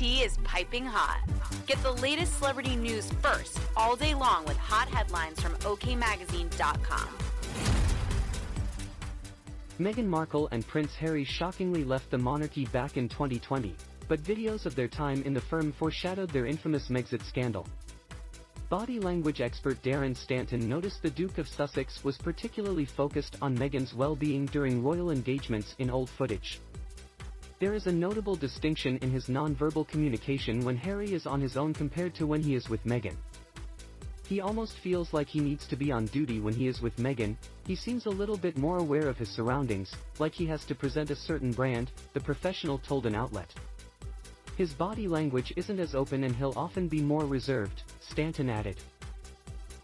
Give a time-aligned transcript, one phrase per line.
[0.00, 1.20] Tea is piping hot.
[1.66, 7.08] Get the latest celebrity news first all day long with hot headlines from OKMagazine.com.
[9.78, 13.76] Meghan Markle and Prince Harry shockingly left the monarchy back in 2020,
[14.08, 17.66] but videos of their time in the firm foreshadowed their infamous Megxit scandal.
[18.70, 23.92] Body language expert Darren Stanton noticed the Duke of Sussex was particularly focused on Meghan's
[23.92, 26.58] well-being during royal engagements in old footage.
[27.60, 31.74] There is a notable distinction in his non-verbal communication when Harry is on his own
[31.74, 33.16] compared to when he is with Meghan.
[34.26, 37.36] He almost feels like he needs to be on duty when he is with Meghan,
[37.66, 41.10] he seems a little bit more aware of his surroundings, like he has to present
[41.10, 43.52] a certain brand, the professional told an outlet.
[44.56, 48.78] His body language isn't as open and he'll often be more reserved, Stanton added.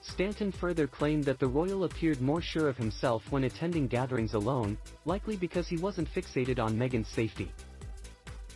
[0.01, 4.79] Stanton further claimed that the royal appeared more sure of himself when attending gatherings alone,
[5.05, 7.51] likely because he wasn't fixated on Meghan's safety.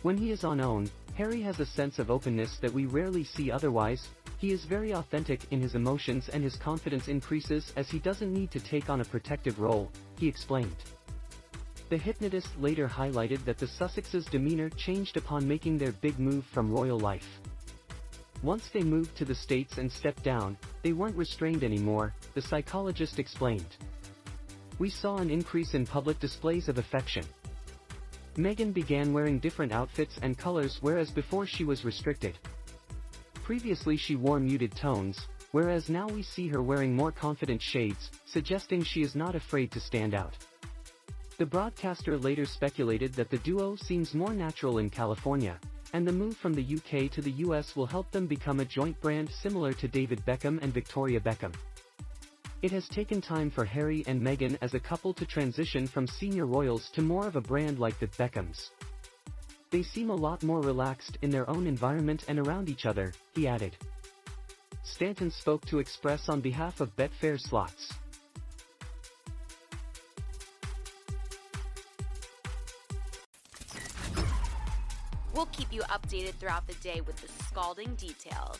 [0.03, 3.51] When he is on own, Harry has a sense of openness that we rarely see
[3.51, 4.07] otherwise,
[4.39, 8.49] he is very authentic in his emotions and his confidence increases as he doesn't need
[8.51, 10.75] to take on a protective role, he explained.
[11.89, 16.71] The hypnotist later highlighted that the Sussexes' demeanor changed upon making their big move from
[16.71, 17.39] royal life.
[18.41, 23.19] Once they moved to the States and stepped down, they weren't restrained anymore, the psychologist
[23.19, 23.75] explained.
[24.79, 27.25] We saw an increase in public displays of affection.
[28.37, 32.37] Meghan began wearing different outfits and colors whereas before she was restricted.
[33.43, 38.83] Previously she wore muted tones, whereas now we see her wearing more confident shades, suggesting
[38.83, 40.37] she is not afraid to stand out.
[41.37, 45.59] The broadcaster later speculated that the duo seems more natural in California,
[45.93, 48.99] and the move from the UK to the US will help them become a joint
[49.01, 51.53] brand similar to David Beckham and Victoria Beckham.
[52.61, 56.45] It has taken time for Harry and Meghan as a couple to transition from senior
[56.45, 58.69] royals to more of a brand like the Beckhams.
[59.71, 63.47] They seem a lot more relaxed in their own environment and around each other, he
[63.47, 63.75] added.
[64.83, 67.93] Stanton spoke to Express on behalf of Betfair Slots.
[75.33, 78.59] We'll keep you updated throughout the day with the scalding details.